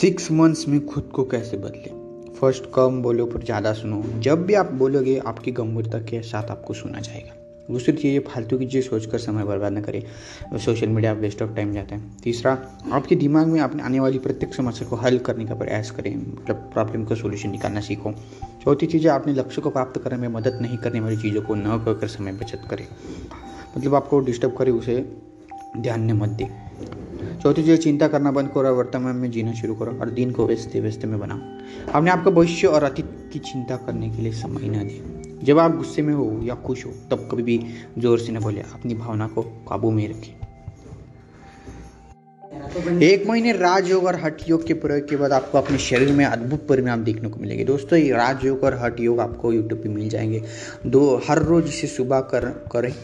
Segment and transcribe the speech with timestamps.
[0.00, 1.90] Six months में खुद को कैसे बदले?
[2.32, 6.74] फ़र्स्ट कम बोलो पर ज़्यादा सुनो। जब भी आप बोलोगे, आपकी गंभीरता के साथ आपको
[6.74, 7.34] सुना जाएगा।
[7.70, 10.02] दूसरी चीज़, ये फालतू की चीज़ सोचकर समय बर्बाद न करें।
[10.58, 12.58] Social media waste of time जाते हैं। तीसरा,
[12.92, 16.70] आपके दिमाग में अपने आने वाली प्रत्येक समस्या को हल करने का प्रयास करें। मतलब
[16.72, 18.12] प्रॉब्लम का सोल्यूशन निकालना सीखो।
[18.64, 21.96] चौथी चीज़ अपने लक्ष्य को प्राप्त करने में मदद नहीं करने वाली चीज़ों को न
[22.00, 22.86] कर समय बचत करें।
[23.78, 25.12] मतलब आपको डिस्टर्ब करे, उसे
[25.76, 26.68] ध्यान में मत दे।
[27.42, 30.46] चौथी चीज़ चिंता करना बंद करो और वर्तमान में जीना शुरू करो और दिन को
[30.46, 31.38] व्यस्त व्यस्त में बनाओ।
[31.92, 35.58] अपने आप को भविष्य और अतीत की चिंता करने के लिए समय न दें। जब
[35.58, 37.66] आप गुस्से में हो या खुश हो, तब कभी भी
[37.98, 40.38] ज़ोर से न बोले, अपनी भावना को काबू में रखें।
[43.00, 46.66] एक महीने राजयोग और हट योग के प्रयोग के बाद आपको अपने शरीर में अद्भुत
[46.68, 50.42] परिणाम देखने को मिलेंगे। दोस्तों, ये राजयोग और हट योग आपको यूट्यूब पे मिल जाएँगे।
[50.86, 52.94] दो, हर रोज इसे सुबह कर, करें।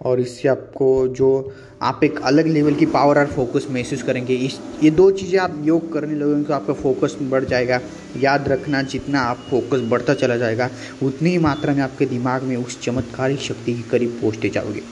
[0.00, 4.58] और इससे आपको जो आप एक अलग लेवल की पावर और फोकस महसूस करेंगे। इस,
[4.82, 7.80] ये दो चीज़ें आप योग करने लगेंगे तो आपका फोकस बढ़ जाएगा।
[8.16, 10.70] याद रखना, जितना आप फोकस बढ़ता चला जाएगा,
[11.02, 14.82] उतनी ही मात्रा में आपके दिमाग में उस चमत्कारी शक्ति के करीब पहुँचते जाओगे।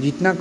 [0.00, 0.36] जितना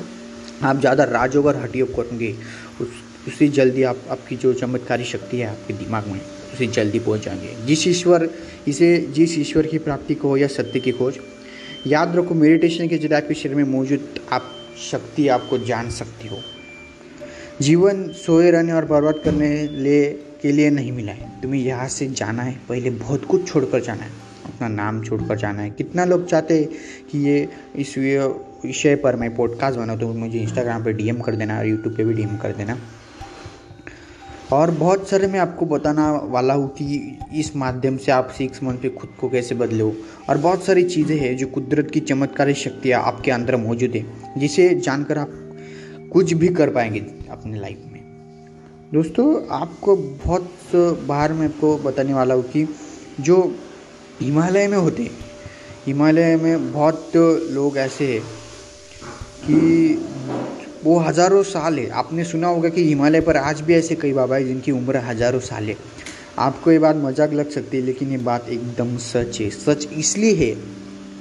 [0.63, 2.35] आप ज़्यादा राजयोग और हटयोग करेंगे,
[2.81, 2.87] उस
[3.27, 6.19] उससे जल्दी आप, आपकी जो चमत्कारी शक्ति है आपके दिमाग में,
[6.53, 8.29] उसे जल्दी पहुँच जाएँगे। जिस ईश्वर,
[8.67, 11.17] इसे, जिस ईश्वर की प्राप्ति को या सत्य की खोज
[11.87, 14.53] याद रखो मेडिटेशन के ज़रिए आपके शरीर में मौजूद आप
[14.91, 16.37] शक्ति आपको जान सकती हो।
[17.61, 20.05] जीवन सोए रहने और बर्बाद करने ले,
[20.41, 24.03] के लिए नहीं मिला है। तुम्हें यहाँ से जाना है, पहले बहुत कुछ छोड़कर जाना
[24.03, 24.11] है।
[24.45, 26.67] अपना नाम छोड़कर जाना है। कितना लोग चाहते हैं
[27.11, 31.57] कि ये इस विषय पर मैं पॉडकास्ट बनाऊँ तो मुझे इंस्टाग्राम पर डीएम कर देना
[31.57, 32.77] और यूट्यूब पे भी डीएम कर देना।
[34.53, 38.77] और बहुत सारे मैं आपको बताना वाला हूँ कि इस माध्यम से आप सिक्स मंथ
[38.77, 39.91] पे खुद को कैसे बदलो
[40.29, 44.05] और बहुत सारी चीज़ें हैं जो कुदरत की चमत्कारी शक्तियाँ आपके अंदर मौजूद है,
[44.37, 45.31] जिसे जानकर आप
[46.13, 46.99] कुछ भी कर पाएँगे
[47.31, 48.01] अपने लाइफ में।
[48.93, 50.51] दोस्तों, आपको बहुत
[51.07, 52.67] बाहर में आपको बताने वाला हूँ कि
[53.19, 53.41] जो
[54.21, 55.09] हिमालय में होते
[55.85, 57.11] हिमालय में बहुत
[57.51, 58.21] लोग ऐसे हैं
[59.43, 60.46] कि
[60.87, 64.35] वो हज़ारों साल है आपने सुना होगा कि हिमालय पर आज भी ऐसे कई बाबा
[64.35, 65.75] है जिनकी उम्र हज़ारों साल। है
[66.39, 70.33] आपको ये बात मज़ाक लग सकती है, लेकिन ये बात एकदम सच है। सच इसलिए
[70.35, 70.53] है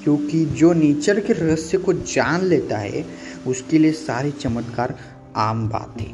[0.05, 3.05] क्योंकि जो नेचर के रहस्य को जान लेता है,
[3.47, 4.95] उसके लिए सारे चमत्कार
[5.39, 6.13] आम बात है।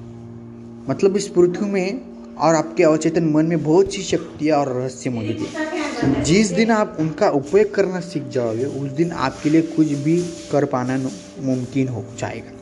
[0.89, 5.47] मतलब इस पृथ्वी में और आपके अवचेतन मन में बहुत सी शक्तियाँ और रहस्य मौजूद
[5.47, 10.21] है। जिस दिन आप उनका उपयोग करना सीख जाओगे, उस दिन आपके लिए कुछ भी
[10.53, 10.99] कर पाना
[11.41, 12.59] मुमकिन हो जाएगा।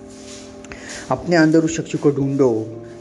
[1.11, 2.51] अपने अंदर उस शक्ति को ढूंढो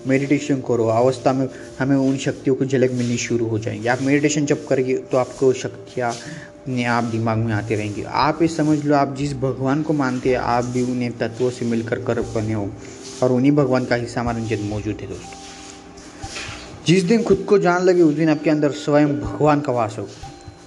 [0.07, 1.47] मेडिटेशन करो। अवस्था में
[1.79, 5.53] हमें उन शक्तियों की झलक मिलनी शुरू हो जाएँगी। आप मेडिटेशन जब करेंगे तो आपको
[5.53, 9.93] शक्तियाँ अपने आप दिमाग में आती रहेंगी। आप ये समझ लो, आप जिस भगवान को
[9.93, 12.69] मानते हैं, आप भी उन्हें तत्वों से मिलकर कर बने हो
[13.23, 15.37] और उन्हीं भगवान का हिस्सा हमारे जब मौजूद है दोस्तों।
[16.87, 20.07] जिस दिन खुद को जान लगे, उस दिन आपके अंदर स्वयं भगवान का वास हो।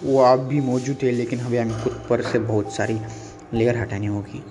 [0.02, 2.98] वो आप भी मौजूद है, लेकिन हमें हमें खुद पर से बहुत सारी
[3.54, 4.42] लेयर हटानी होगी।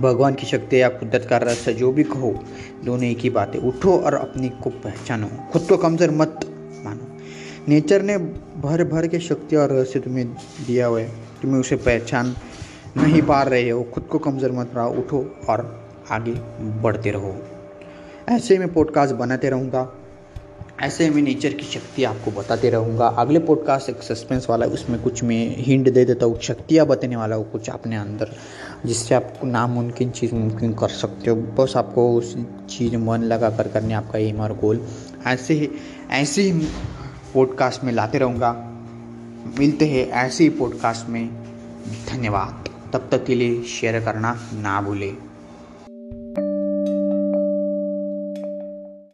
[0.00, 2.44] भगवान की शक्ति या कुदरत का रहस्य जो भी कहो,
[2.84, 6.40] दोनों एक ही बात। है उठो और अपनी को पहचानो। खुद को कमज़ोर मत
[6.84, 7.18] मानो।
[7.68, 8.18] नेचर ने
[8.60, 10.28] भर भर के शक्ति और रहस्य तुम्हें
[10.66, 11.08] दिया हुआ है।
[11.42, 12.36] तुम्हें उसे पहचान
[12.96, 17.36] नहीं पा रहे हो। खुद को कमज़ोर मत रहो। उठो और आगे बढ़ते रहो।
[18.28, 19.92] ऐसे में पॉडकास्ट बनाते रहूँगा।
[20.82, 25.02] ऐसे में नेचर की शक्ति आपको बताते रहूँगा। अगले पॉडकास्ट एक सस्पेंस वाला है उसमें
[25.02, 28.30] कुछ मैं हिंट दे देता हूँ, शक्तियाँ बताने वाला हूँ कुछ अपने अंदर,
[28.86, 32.36] जिससे आप नामुमकिन चीज़ मुमकिन कर सकते हो। बस आपको उस
[32.70, 34.86] चीज़ मन लगा कर करने आपका एम और गोल
[35.26, 35.70] ऐसे ही
[36.10, 36.66] ऐसे ही
[37.34, 38.52] पॉडकास्ट में लाते रहूँगा।
[39.58, 41.28] मिलते हैं ऐसे ही पॉडकास्ट में।
[42.12, 45.31] धन्यवाद। तब तक के लिए शेयर करना ना भूलें।